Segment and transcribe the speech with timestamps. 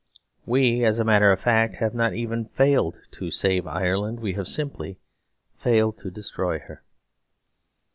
[0.47, 4.19] We, as a matter of fact, have not even failed to save Ireland.
[4.19, 4.97] We have simply
[5.55, 6.81] failed to destroy her.